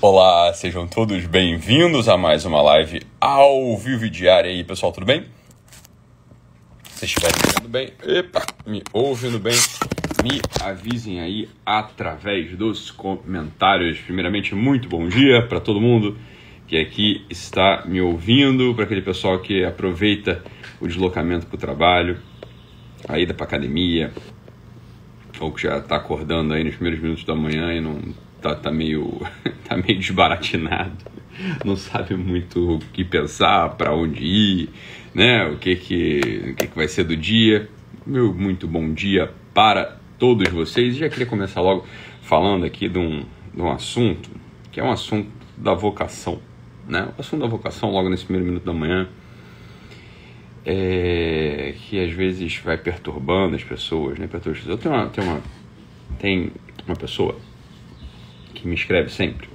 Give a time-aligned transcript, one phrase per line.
[0.00, 5.06] Olá, sejam todos bem-vindos a mais uma live ao vivo e diária aí, pessoal, tudo
[5.06, 5.26] bem?
[6.90, 9.56] Se estiverem me ouvindo bem, epa, me ouvindo bem,
[10.24, 13.98] me avisem aí através dos comentários.
[14.00, 16.18] Primeiramente, muito bom dia para todo mundo
[16.66, 20.42] que aqui está me ouvindo, para aquele pessoal que aproveita
[20.80, 22.18] o deslocamento para o trabalho,
[23.08, 24.12] a ida para academia,
[25.38, 28.00] ou que já está acordando aí nos primeiros minutos da manhã e não
[28.42, 29.20] tá, tá meio
[29.64, 30.98] tá meio desbaratinado,
[31.64, 34.68] não sabe muito o que pensar, para onde ir,
[35.14, 35.46] né?
[35.48, 37.70] O que que o que que vai ser do dia.
[38.04, 40.96] Meu muito bom dia para todos vocês.
[40.96, 41.86] Já queria começar logo
[42.22, 43.24] falando aqui de um,
[43.54, 44.28] de um assunto
[44.72, 46.40] que é um assunto da vocação,
[46.88, 47.08] né?
[47.16, 49.08] O assunto da vocação logo nesse primeiro minuto da manhã.
[50.64, 54.28] É, que às vezes vai perturbando as pessoas, né?
[54.28, 54.64] Pessoas.
[54.64, 55.40] Eu tenho uma, tenho uma,
[56.20, 56.52] tem
[56.86, 57.36] uma pessoa
[58.62, 59.48] que me escreve sempre,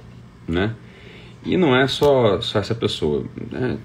[0.46, 0.74] né?
[1.44, 3.78] E não é só, só essa pessoa, né?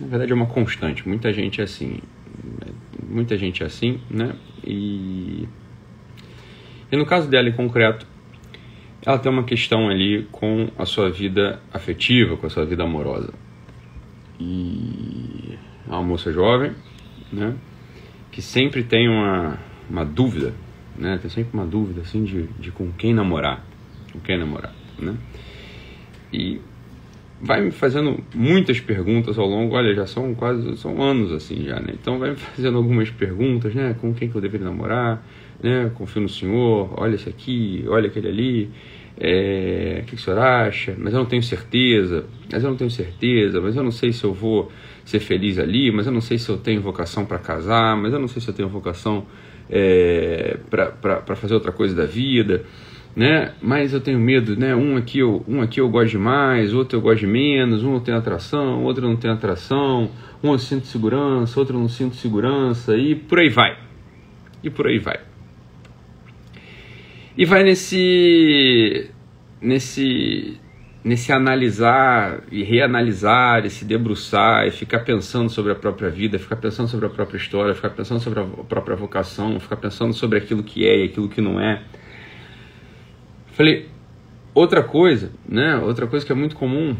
[0.00, 1.06] na verdade é uma constante.
[1.06, 1.98] Muita gente é assim,
[3.06, 4.34] muita gente é assim, né?
[4.64, 5.46] E,
[6.90, 8.06] e no caso dela em concreto,
[9.04, 13.34] ela tem uma questão ali com a sua vida afetiva, com a sua vida amorosa.
[14.38, 16.72] E é uma moça jovem,
[17.30, 17.54] né?
[18.32, 19.58] Que sempre tem uma,
[19.90, 20.54] uma dúvida,
[20.96, 21.18] né?
[21.20, 23.69] Tem sempre uma dúvida assim de, de com quem namorar
[24.12, 25.14] com quem namorar, né?
[26.32, 26.60] E
[27.40, 31.80] vai me fazendo muitas perguntas ao longo, olha, já são quase, são anos assim já,
[31.80, 31.94] né?
[32.00, 33.96] Então vai me fazendo algumas perguntas, né?
[34.00, 35.24] Com quem que eu deveria namorar,
[35.62, 35.90] né?
[35.94, 38.70] Confio no senhor, olha esse aqui, olha aquele ali,
[39.18, 40.94] é, o que, que o senhor acha?
[40.98, 44.24] Mas eu não tenho certeza, mas eu não tenho certeza, mas eu não sei se
[44.24, 44.70] eu vou
[45.04, 48.18] ser feliz ali, mas eu não sei se eu tenho vocação para casar, mas eu
[48.18, 49.26] não sei se eu tenho vocação
[49.68, 52.64] é, para fazer outra coisa da vida
[53.14, 53.52] né?
[53.60, 54.74] Mas eu tenho medo, né?
[54.74, 57.94] Um aqui eu, um aqui eu gosto de mais, outro eu gosto de menos, um
[57.94, 60.10] eu tenho atração, outro não tem atração,
[60.42, 63.76] um eu sinto segurança, outro eu não sinto segurança e por aí vai.
[64.62, 65.20] E por aí vai.
[67.36, 69.10] E vai nesse
[69.60, 70.58] nesse
[71.02, 76.56] nesse analisar e reanalisar e se debruçar e ficar pensando sobre a própria vida, ficar
[76.56, 80.62] pensando sobre a própria história, ficar pensando sobre a própria vocação, ficar pensando sobre aquilo
[80.62, 81.82] que é e aquilo que não é
[83.52, 83.88] Falei,
[84.54, 85.76] outra coisa, né?
[85.76, 86.96] Outra coisa que é muito comum,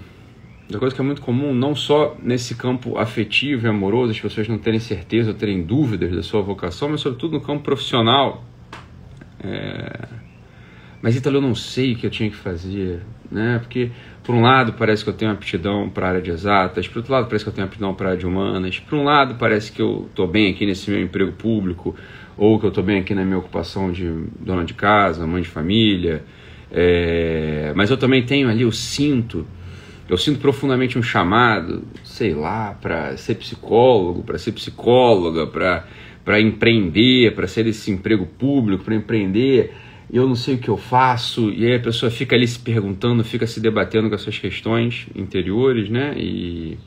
[0.64, 4.48] outra coisa que é muito comum, não só nesse campo afetivo e amoroso, as pessoas
[4.48, 8.44] não terem certeza ou terem dúvidas da sua vocação, mas sobretudo no campo profissional.
[9.42, 10.08] É...
[11.02, 13.00] Mas Ítalo, eu não sei o que eu tinha que fazer,
[13.32, 13.58] né?
[13.58, 13.90] Porque,
[14.22, 17.12] por um lado, parece que eu tenho aptidão para a área de exatas, por outro
[17.12, 19.72] lado, parece que eu tenho aptidão para a área de humanas, por um lado, parece
[19.72, 21.96] que eu estou bem aqui nesse meu emprego público,
[22.40, 25.48] ou que eu estou bem aqui na minha ocupação de dona de casa, mãe de
[25.48, 26.24] família,
[26.72, 29.46] é, mas eu também tenho ali, eu sinto,
[30.08, 37.34] eu sinto profundamente um chamado, sei lá, para ser psicólogo, para ser psicóloga, para empreender,
[37.34, 39.74] para ser esse emprego público, para empreender.
[40.10, 43.22] Eu não sei o que eu faço, e aí a pessoa fica ali se perguntando,
[43.22, 46.14] fica se debatendo com as suas questões interiores, né?
[46.16, 46.78] E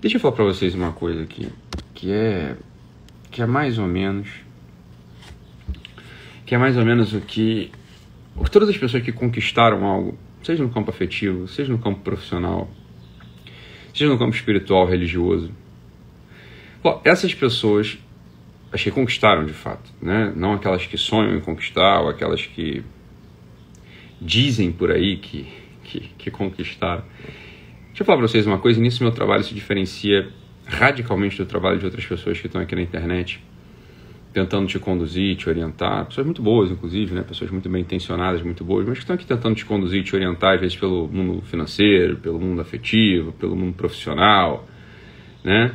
[0.00, 1.46] deixa eu falar para vocês uma coisa aqui,
[1.92, 2.56] que é
[3.30, 4.45] que é mais ou menos
[6.46, 7.72] que é mais ou menos o que
[8.52, 12.70] todas as pessoas que conquistaram algo, seja no campo afetivo, seja no campo profissional,
[13.92, 15.50] seja no campo espiritual, religioso,
[16.82, 17.98] bom, essas pessoas
[18.72, 20.32] as que conquistaram de fato, né?
[20.36, 22.84] não aquelas que sonham em conquistar ou aquelas que
[24.20, 25.46] dizem por aí que,
[25.84, 27.04] que, que conquistaram.
[27.88, 30.30] Deixa eu falar para vocês uma coisa, nisso meu trabalho se diferencia
[30.66, 33.40] radicalmente do trabalho de outras pessoas que estão aqui na internet
[34.36, 37.22] tentando te conduzir, te orientar, pessoas muito boas, inclusive, né?
[37.22, 40.56] pessoas muito bem intencionadas, muito boas, mas que estão aqui tentando te conduzir, te orientar,
[40.56, 44.68] às vezes pelo mundo financeiro, pelo mundo afetivo, pelo mundo profissional,
[45.42, 45.74] né?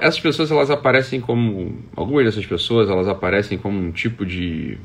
[0.00, 4.76] Essas pessoas elas aparecem como algumas dessas pessoas elas aparecem como um tipo de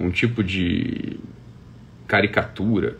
[0.00, 1.18] um tipo de
[2.06, 2.96] caricatura,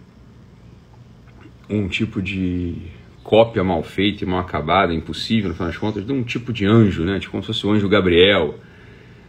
[1.70, 2.98] um tipo de
[3.28, 6.64] cópia mal feita e mal acabada, impossível, no final das contas, de um tipo de
[6.64, 7.19] anjo, né?
[7.19, 8.58] Tipo como se fosse o anjo Gabriel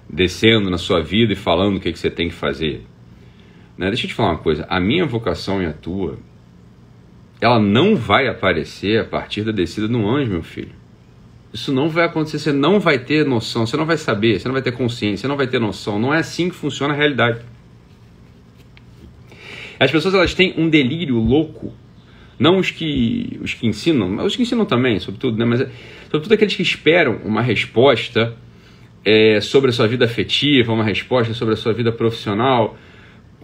[0.09, 2.85] descendo na sua vida e falando o que, que você tem que fazer.
[3.77, 3.89] Né?
[3.89, 6.17] Deixa eu te falar uma coisa: a minha vocação e a tua,
[7.41, 10.71] ela não vai aparecer a partir da descida de um anjo, meu filho.
[11.51, 14.53] Isso não vai acontecer, você não vai ter noção, você não vai saber, você não
[14.53, 15.99] vai ter consciência, você não vai ter noção.
[15.99, 17.41] Não é assim que funciona a realidade.
[19.77, 21.73] As pessoas elas têm um delírio louco
[22.39, 25.43] não os que, os que ensinam, mas os que ensinam também, sobretudo, né?
[25.43, 25.69] mas é,
[26.05, 28.33] sobretudo aqueles que esperam uma resposta
[29.03, 32.77] é, sobre a sua vida afetiva, uma resposta sobre a sua vida profissional,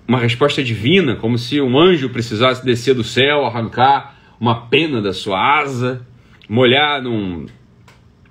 [0.07, 5.11] uma resposta divina, como se um anjo precisasse descer do céu, arrancar uma pena da
[5.11, 6.05] sua asa,
[6.47, 7.47] molhar num,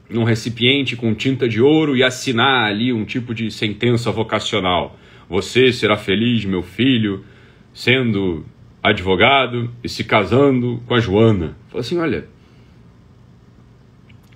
[0.08, 4.98] num recipiente com tinta de ouro e assinar ali um tipo de sentença vocacional.
[5.28, 7.24] Você será feliz, meu filho,
[7.72, 8.44] sendo
[8.84, 11.56] advogado e se casando com a Joana.
[11.68, 12.28] Falou assim: olha,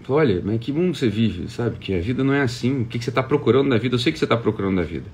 [0.09, 1.77] olha, mas que mundo você vive, sabe?
[1.77, 2.81] Que a vida não é assim.
[2.81, 3.95] O que você está procurando na vida?
[3.95, 5.07] Eu sei que você está procurando na vida.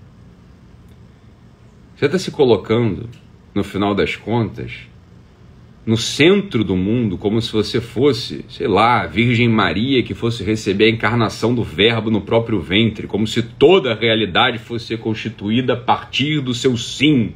[1.96, 3.08] Você está se colocando,
[3.52, 4.72] no final das contas,
[5.86, 10.42] no centro do mundo, como se você fosse, sei lá, a Virgem Maria que fosse
[10.42, 15.74] receber a encarnação do Verbo no próprio ventre, como se toda a realidade fosse constituída
[15.74, 17.34] a partir do seu sim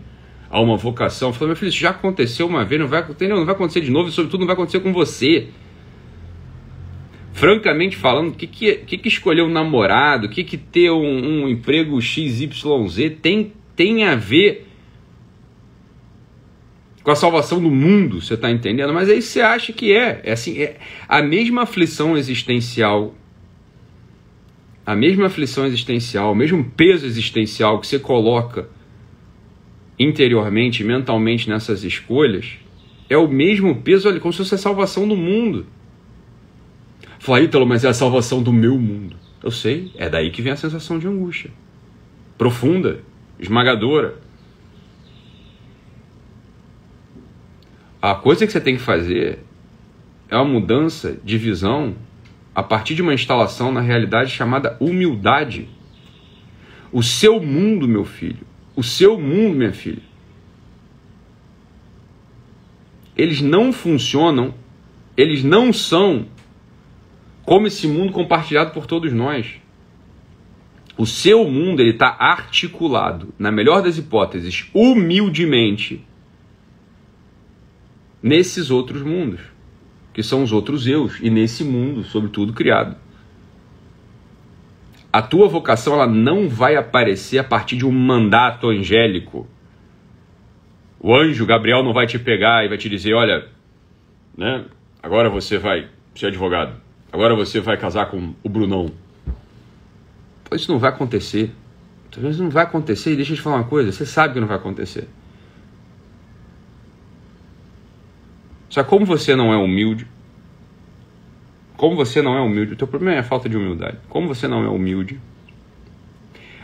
[0.51, 1.33] a uma vocação.
[1.33, 4.09] Falei, meu filho, isso já aconteceu uma vez, não vai, não vai acontecer de novo
[4.09, 5.49] e, sobretudo, não vai acontecer com você.
[7.33, 11.45] Francamente falando, o que, que, que, que escolher um namorado, o que, que ter um,
[11.45, 12.49] um emprego XYZ
[13.23, 14.67] tem, tem a ver
[17.03, 18.93] com a salvação do mundo, você está entendendo?
[18.93, 20.21] Mas aí você acha que é.
[20.25, 20.79] É assim, é
[21.09, 23.15] a mesma aflição existencial,
[24.85, 28.69] a mesma aflição existencial, o mesmo peso existencial que você coloca
[29.99, 32.59] interiormente, mentalmente nessas escolhas,
[33.09, 35.67] é o mesmo peso ali, como se fosse a salvação do mundo.
[37.19, 39.17] Fala, Ítalo, mas é a salvação do meu mundo.
[39.43, 41.51] Eu sei, é daí que vem a sensação de angústia.
[42.37, 43.01] Profunda,
[43.39, 44.17] esmagadora.
[48.01, 49.41] A coisa que você tem que fazer
[50.29, 51.97] é uma mudança de visão
[52.55, 55.69] a partir de uma instalação na realidade chamada humildade.
[56.93, 58.48] O seu mundo, meu filho,
[58.79, 60.01] o seu mundo, minha filha,
[63.17, 64.55] eles não funcionam,
[65.17, 66.29] eles não são
[67.45, 69.57] como esse mundo compartilhado por todos nós.
[70.97, 76.07] O seu mundo ele está articulado, na melhor das hipóteses, humildemente
[78.23, 79.41] nesses outros mundos,
[80.15, 82.95] que são os outros eus, e nesse mundo, sobretudo, criado.
[85.19, 89.49] A tua vocação ela não vai aparecer a partir de um mandato angélico.
[91.01, 93.49] O anjo Gabriel não vai te pegar e vai te dizer: olha,
[94.37, 94.65] né,
[95.03, 96.81] agora você vai ser advogado,
[97.13, 98.93] agora você vai casar com o Brunão.
[100.53, 101.51] Isso não vai acontecer.
[102.17, 103.15] Isso não vai acontecer.
[103.15, 105.09] E deixa eu te falar uma coisa: você sabe que não vai acontecer.
[108.71, 110.07] Só como você não é humilde,
[111.79, 113.99] como você não é humilde, o teu problema é a falta de humildade.
[114.09, 115.21] Como você não é humilde,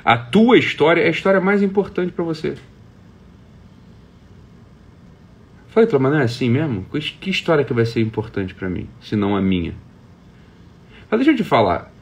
[0.04, 2.56] a tua história é a história mais importante para você.
[5.68, 6.84] Falei, mas não é assim mesmo?
[7.20, 9.76] Que história que vai ser importante para mim, se não a minha?
[11.08, 11.92] Mas deixa eu te falar.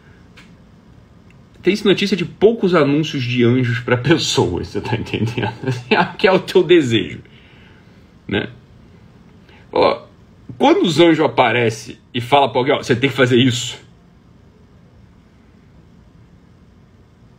[1.62, 5.52] Tem notícia de poucos anúncios de anjos para pessoas, você tá entendendo?
[6.16, 7.20] que é o teu desejo,
[8.26, 8.48] né?
[9.70, 10.06] Ó,
[10.62, 13.84] quando os anjos aparecem e fala para alguém, ó, você tem que fazer isso.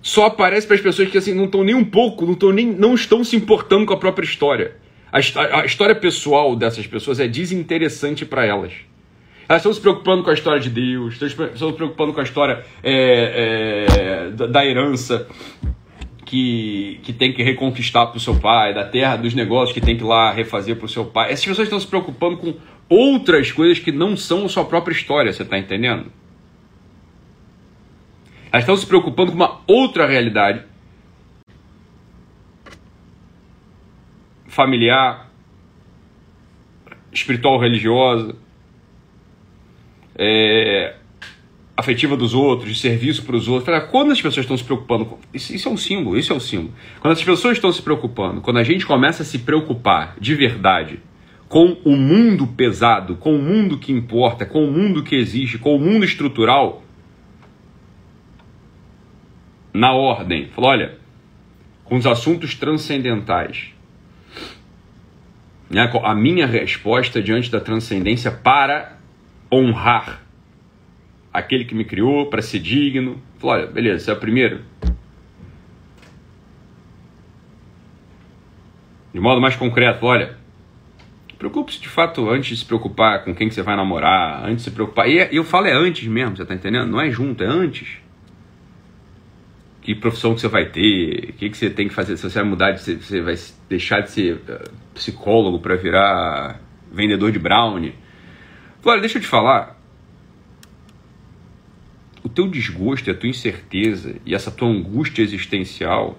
[0.02, 2.94] Só aparece para as pessoas que assim não estão nem um pouco, não, nem, não
[2.94, 4.76] estão se importando com a própria história.
[5.10, 5.20] A,
[5.62, 8.74] a história pessoal dessas pessoas é desinteressante para elas.
[9.48, 11.30] Elas estão se preocupando com a história de Deus, estão
[11.72, 15.30] se preocupando com a história é, é, da, da herança,
[16.34, 19.96] que, que tem que reconquistar para o seu pai, da terra dos negócios que tem
[19.96, 21.32] que ir lá refazer para o seu pai.
[21.32, 22.56] Essas pessoas estão se preocupando com
[22.90, 26.12] outras coisas que não são a sua própria história, você está entendendo?
[28.52, 30.64] Elas estão se preocupando com uma outra realidade
[34.48, 35.30] familiar,
[37.12, 38.36] espiritual, religiosa,
[40.16, 40.93] é,
[41.76, 43.84] afetiva dos outros, de serviço para os outros.
[43.90, 45.18] Quando as pessoas estão se preocupando, com...
[45.34, 46.74] isso, isso, é um símbolo, isso é um símbolo.
[47.00, 51.00] Quando as pessoas estão se preocupando, quando a gente começa a se preocupar de verdade
[51.50, 55.76] com o mundo pesado, com o mundo que importa, com o mundo que existe, com
[55.76, 56.84] o mundo estrutural,
[59.74, 60.98] na ordem, falou, olha,
[61.84, 63.72] com os assuntos transcendentais.
[65.70, 68.98] Né, a minha resposta diante da transcendência para
[69.52, 70.24] honrar
[71.34, 73.22] aquele que me criou para ser digno.
[73.40, 74.62] Falou, olha, beleza, você é o primeiro.
[79.12, 80.38] De modo mais concreto, olha,
[81.38, 84.64] preocupe-se de fato antes de se preocupar com quem que você vai namorar, antes de
[84.64, 85.10] se preocupar.
[85.10, 86.90] E eu falo é antes mesmo, você tá entendendo?
[86.90, 87.98] Não é junto, é antes.
[89.82, 92.40] Que profissão que você vai ter, o que, que você tem que fazer, se você
[92.40, 93.36] vai mudar, você vai
[93.68, 96.62] deixar de ser uh, psicólogo para virar
[96.92, 97.94] vendedor de brownie.
[98.86, 99.78] Olha, deixa eu te falar,
[102.34, 106.18] teu desgosto, a tua incerteza e essa tua angústia existencial,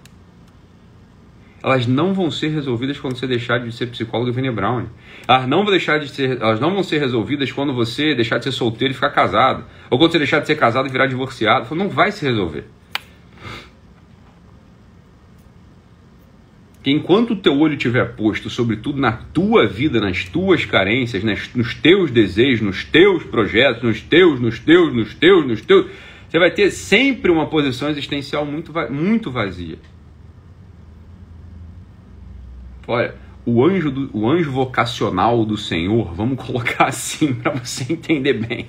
[1.64, 4.84] elas não vão ser resolvidas quando você deixar de ser psicólogo Vene Brown.
[5.26, 8.44] Elas não vão deixar de ser, elas não vão ser resolvidas quando você deixar de
[8.44, 11.74] ser solteiro e ficar casado, ou quando você deixar de ser casado e virar divorciado.
[11.74, 12.66] Não vai se resolver.
[16.84, 21.48] Que enquanto o teu olho estiver posto, sobretudo na tua vida, nas tuas carências, nas,
[21.54, 25.86] nos teus desejos, nos teus projetos, nos teus, nos teus, nos teus, nos teus,
[26.28, 29.78] você vai ter sempre uma posição existencial muito, muito vazia.
[32.86, 33.14] Olha,
[33.46, 38.68] o anjo, do, o anjo vocacional do Senhor, vamos colocar assim para você entender bem.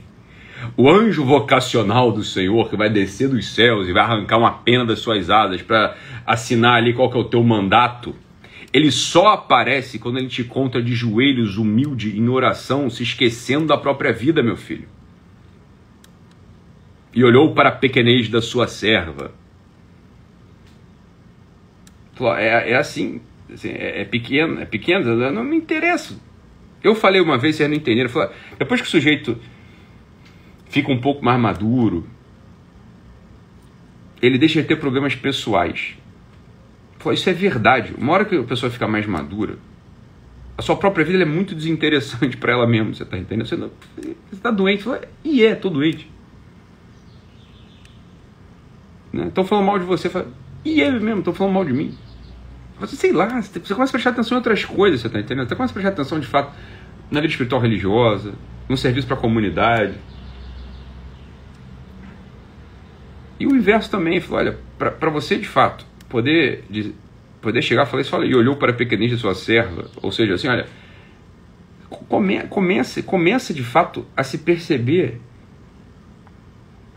[0.77, 4.85] O anjo vocacional do Senhor que vai descer dos céus e vai arrancar uma pena
[4.85, 5.95] das suas asas para
[6.25, 8.15] assinar ali qual que é o teu mandato,
[8.73, 13.77] ele só aparece quando ele te conta de joelhos, humilde, em oração, se esquecendo da
[13.77, 14.87] própria vida, meu filho.
[17.13, 19.31] E olhou para a pequenez da sua serva.
[22.37, 23.21] É, é assim,
[23.53, 26.21] assim é, é, pequeno, é pequeno, não me interesso.
[26.83, 29.37] Eu falei uma vez, vocês não entenderam, falei, depois que o sujeito
[30.75, 32.05] fica um pouco mais maduro,
[34.21, 35.95] ele deixa de ter problemas pessoais.
[36.99, 37.95] Pô, isso é verdade.
[37.97, 39.57] Uma hora que a pessoa fica mais madura,
[40.57, 43.47] a sua própria vida é muito desinteressante para ela mesma, você está entendendo?
[43.47, 43.71] Você,
[44.33, 46.11] está doente, fala, e é, tô doente.
[49.13, 49.47] Estão né?
[49.47, 50.27] falando mal de você, fala,
[50.65, 51.97] e é mesmo, estão falando mal de mim.
[52.81, 55.47] Você, sei lá, você começa a prestar atenção em outras coisas, você está entendendo?
[55.47, 56.53] Você começa a prestar atenção, de fato,
[57.09, 58.33] na vida espiritual religiosa,
[58.67, 59.95] no serviço para a comunidade,
[63.39, 66.93] E o inverso também, falou, olha, para você de fato poder, de,
[67.41, 70.11] poder chegar e falar isso, olha, e olhou para a pequenez de sua serva, ou
[70.11, 70.65] seja, assim, olha,
[72.07, 75.19] come, comece, comece de fato a se perceber.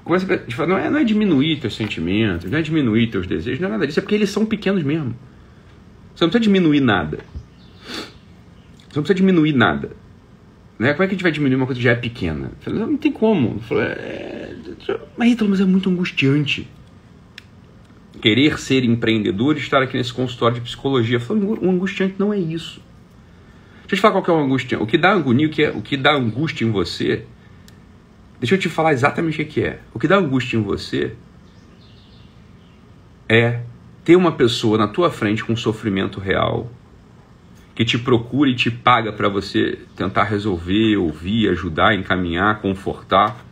[0.04, 3.60] Comece, de fato, não, é, não é diminuir teus sentimentos, não é diminuir teus desejos,
[3.60, 5.14] não é nada disso, é porque eles são pequenos mesmo.
[6.14, 7.18] Você não precisa diminuir nada.
[8.88, 9.90] Você não precisa diminuir nada.
[10.78, 10.92] Né?
[10.92, 12.52] Como é que a gente vai diminuir uma coisa que já é pequena?
[12.66, 13.60] Não tem como.
[13.60, 14.37] Falei, é...
[15.16, 16.68] Mas então, mas é muito angustiante.
[18.20, 21.20] Querer ser empreendedor e estar aqui nesse consultório de psicologia.
[21.20, 22.80] Falei, o angustiante não é isso.
[23.82, 24.84] Deixa eu te falar qual que é o angustiante.
[24.84, 27.24] O que dá agonia, o que, é, o que dá angústia em você.
[28.38, 29.80] Deixa eu te falar exatamente o que é.
[29.94, 31.14] O que dá angústia em você
[33.28, 33.62] é
[34.04, 36.70] ter uma pessoa na tua frente com sofrimento real,
[37.74, 43.44] que te procura e te paga para você tentar resolver, ouvir, ajudar, encaminhar, confortar.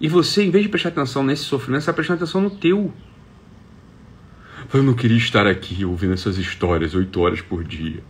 [0.00, 2.92] E você, em vez de prestar atenção nesse sofrimento, você está prestando atenção no teu.
[4.72, 8.02] Eu não queria estar aqui ouvindo essas histórias oito horas por dia.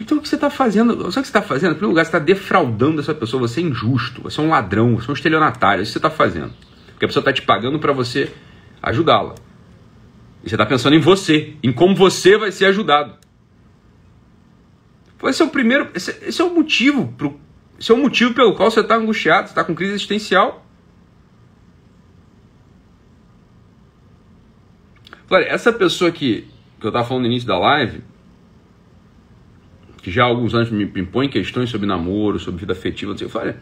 [0.00, 0.92] Então o que você está fazendo?
[0.92, 1.70] Sabe o que você está fazendo?
[1.70, 4.96] Em primeiro lugar, você está defraudando essa pessoa, você é injusto, você é um ladrão,
[4.96, 6.52] você é um estelionatário, é isso que você está fazendo.
[6.88, 8.32] Porque a pessoa está te pagando para você
[8.82, 9.36] ajudá-la.
[10.42, 13.14] E você está pensando em você, em como você vai ser ajudado.
[15.22, 17.40] Esse é o primeiro, esse, esse é o motivo, pro,
[17.78, 20.63] esse é o motivo pelo qual você está angustiado, você está com crise existencial.
[25.30, 26.46] Olha, essa pessoa que,
[26.78, 28.02] que eu estava falando no início da live,
[30.02, 33.26] que já há alguns anos me impõe questões sobre namoro, sobre vida afetiva, não sei,
[33.26, 33.54] eu falei,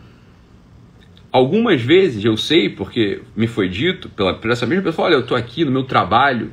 [1.31, 5.21] algumas vezes eu sei, porque me foi dito pela, por essa mesma pessoa, olha, eu
[5.21, 6.53] estou aqui no meu trabalho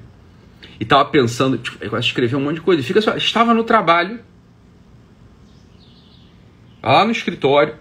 [0.80, 4.20] e estava pensando, tipo, eu escrever um monte de coisa, fica só, estava no trabalho
[6.82, 7.75] lá no escritório,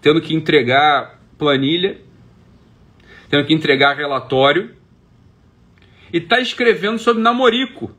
[0.00, 2.00] tendo que entregar planilha,
[3.28, 4.77] tendo que entregar relatório,
[6.12, 7.94] e está escrevendo sobre namorico.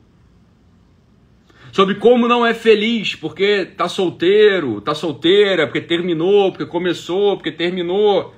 [1.72, 7.52] Sobre como não é feliz, porque tá solteiro, tá solteira, porque terminou, porque começou, porque
[7.52, 8.34] terminou.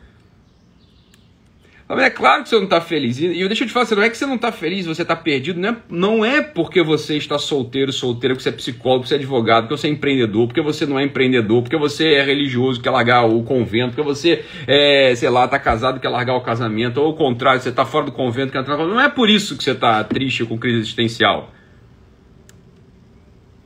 [2.00, 3.18] É claro que você não está feliz.
[3.18, 5.60] E eu deixo de falar, não é que você não está feliz, você está perdido.
[5.60, 9.14] Não é, não é porque você está solteiro, solteira, porque você é psicólogo, porque você
[9.14, 12.80] é advogado, porque você é empreendedor, porque você não é empreendedor, porque você é religioso,
[12.80, 16.98] quer largar o convento, porque você, é, sei lá, está casado, quer largar o casamento,
[16.98, 19.56] ou o contrário, você está fora do convento, quer entrar no Não é por isso
[19.56, 21.52] que você está triste com crise existencial.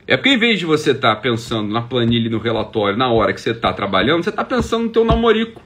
[0.07, 3.11] É porque em vez de você estar tá pensando na planilha e no relatório na
[3.11, 5.61] hora que você está trabalhando, você está pensando no teu namorico.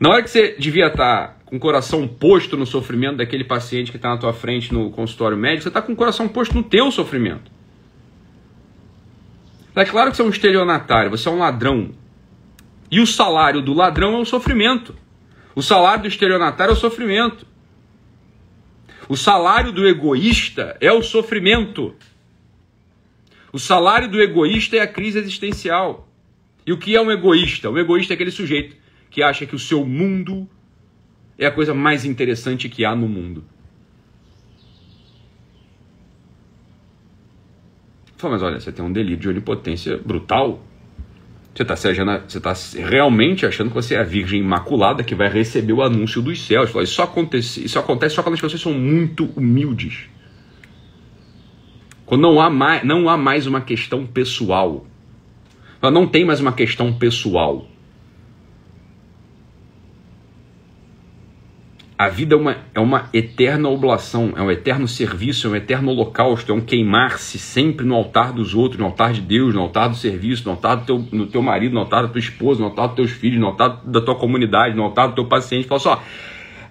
[0.00, 3.90] Na hora que você devia estar tá com o coração posto no sofrimento daquele paciente
[3.90, 6.62] que está na tua frente no consultório médico, você está com o coração posto no
[6.62, 7.52] teu sofrimento.
[9.76, 11.90] É claro que você é um estelionatário, você é um ladrão.
[12.90, 14.96] E o salário do ladrão é o sofrimento.
[15.54, 17.46] O salário do estelionatário é o sofrimento.
[19.06, 21.94] O salário do egoísta é o sofrimento.
[23.52, 26.08] O salário do egoísta é a crise existencial.
[26.66, 27.68] E o que é um egoísta?
[27.68, 28.80] O egoísta é aquele sujeito
[29.10, 30.48] que acha que o seu mundo
[31.36, 33.44] é a coisa mais interessante que há no mundo.
[38.16, 40.62] Fala, mas olha, você tem um delírio de onipotência brutal.
[41.54, 41.74] Você está
[42.40, 42.52] tá
[42.86, 46.70] realmente achando que você é a Virgem Imaculada que vai receber o anúncio dos céus.
[46.70, 50.08] Fala, isso, acontece, isso acontece só quando as pessoas são muito humildes.
[52.04, 54.86] Quando não há mais, não há mais uma questão pessoal.
[55.82, 57.69] Não tem mais uma questão pessoal.
[62.00, 65.90] A vida é uma, é uma eterna oblação, é um eterno serviço, é um eterno
[65.90, 69.90] holocausto, é um queimar-se sempre no altar dos outros, no altar de Deus, no altar
[69.90, 72.68] do serviço, no altar do teu, no teu marido, no altar da tua esposa, no
[72.68, 75.68] altar dos teus filhos, no altar da tua comunidade, no altar do teu paciente.
[75.68, 76.02] Fala só,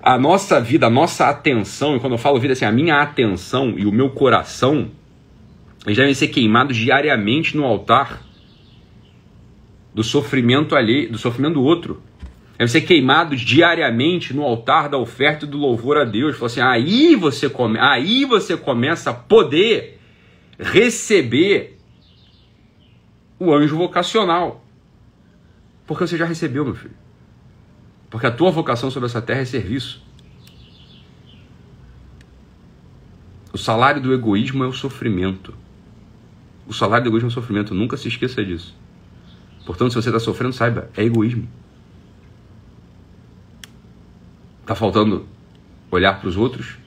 [0.01, 3.75] a nossa vida, a nossa atenção, e quando eu falo vida assim, a minha atenção
[3.77, 4.89] e o meu coração,
[5.86, 8.24] eles devem ser queimados diariamente no altar
[9.93, 12.09] do sofrimento ali, do sofrimento do outro
[12.60, 16.34] devem ser queimados diariamente no altar da oferta e do louvor a Deus.
[16.34, 19.98] Falou assim, aí você come, aí você começa a poder
[20.60, 21.78] receber
[23.39, 24.66] o anjo vocacional.
[25.88, 26.94] Porque você já recebeu, meu filho.
[28.10, 30.06] Porque a tua vocação sobre essa terra é serviço.
[33.54, 35.56] O salário do egoísmo é o sofrimento.
[36.68, 37.74] O salário do egoísmo é o sofrimento.
[37.74, 38.75] Nunca se esqueça disso.
[39.66, 41.48] Portanto, se você está sofrendo, saiba, é egoísmo.
[44.69, 45.25] Está faltando
[45.89, 46.77] olhar para os outros?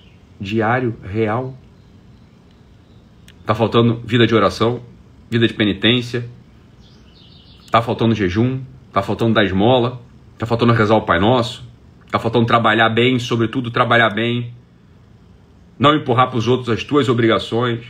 [0.40, 1.58] Diário, real.
[3.40, 4.80] Está faltando vida de oração,
[5.28, 6.28] vida de penitência.
[7.64, 8.60] Está faltando jejum.
[8.86, 10.00] Está faltando dar esmola.
[10.34, 11.68] Está faltando rezar o Pai Nosso.
[12.06, 14.54] Está faltando trabalhar bem, sobretudo trabalhar bem.
[15.76, 17.84] Não empurrar para os outros as tuas obrigações.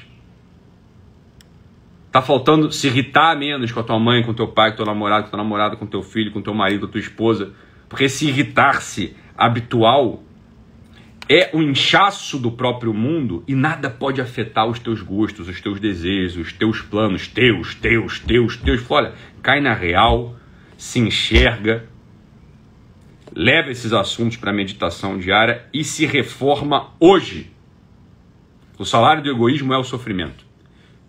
[2.06, 5.24] Está faltando se irritar menos com a tua mãe, com teu pai, com teu namorado,
[5.24, 7.52] com o teu namorado, com teu filho, com teu marido, com tua esposa.
[7.90, 10.22] Porque se irritar-se habitual
[11.28, 15.80] é o inchaço do próprio mundo e nada pode afetar os teus gostos, os teus
[15.80, 18.90] desejos, os teus planos, teus, teus, teus, teus.
[18.90, 20.36] Olha, cai na real,
[20.76, 21.88] se enxerga,
[23.34, 27.50] leva esses assuntos para a meditação diária e se reforma hoje.
[28.78, 30.44] O salário do egoísmo é o sofrimento.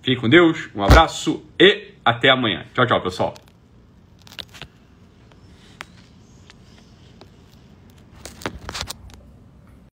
[0.02, 2.66] Fique com Deus, um abraço e até amanhã.
[2.74, 3.34] Tchau, tchau, pessoal.